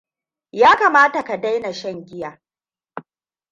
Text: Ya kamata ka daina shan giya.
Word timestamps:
Ya 0.51 0.75
kamata 0.77 1.23
ka 1.23 1.37
daina 1.41 1.73
shan 1.73 2.05
giya. 2.05 2.41